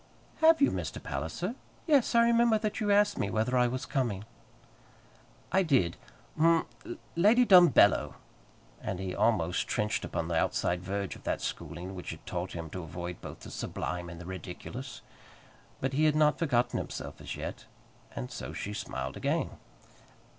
"Have 0.37 0.63
you, 0.63 0.71
Mr. 0.71 0.97
Palliser? 1.03 1.53
Yes; 1.85 2.15
I 2.15 2.25
remember 2.25 2.57
that 2.57 2.79
you 2.79 2.89
asked 2.91 3.19
me 3.19 3.29
whether 3.29 3.55
I 3.55 3.67
was 3.67 3.85
coming." 3.85 4.23
"I 5.51 5.61
did. 5.61 5.95
Hm 6.39 6.65
Lady 7.15 7.45
Dumbello!" 7.45 8.15
and 8.81 8.97
he 8.99 9.13
almost 9.13 9.67
trenched 9.67 10.03
upon 10.03 10.27
the 10.27 10.35
outside 10.35 10.81
verge 10.81 11.15
of 11.15 11.21
that 11.25 11.39
schooling 11.39 11.93
which 11.93 12.09
had 12.09 12.25
taught 12.25 12.53
him 12.53 12.71
to 12.71 12.81
avoid 12.81 13.21
both 13.21 13.41
the 13.41 13.51
sublime 13.51 14.09
and 14.09 14.19
the 14.19 14.25
ridiculous. 14.25 15.01
But 15.81 15.93
he 15.93 16.05
had 16.05 16.15
not 16.15 16.39
forgotten 16.39 16.79
himself 16.79 17.21
as 17.21 17.35
yet, 17.35 17.65
and 18.15 18.31
so 18.31 18.53
she 18.53 18.73
smiled 18.73 19.15
again. 19.15 19.51